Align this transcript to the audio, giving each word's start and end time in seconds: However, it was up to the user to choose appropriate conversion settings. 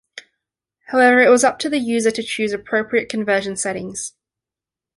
However, 0.87 1.21
it 1.21 1.29
was 1.29 1.43
up 1.43 1.59
to 1.59 1.69
the 1.69 1.77
user 1.77 2.09
to 2.09 2.23
choose 2.23 2.53
appropriate 2.53 3.07
conversion 3.07 3.55
settings. 3.55 4.13